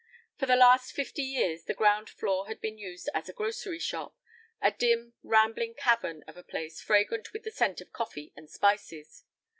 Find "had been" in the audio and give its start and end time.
2.47-2.79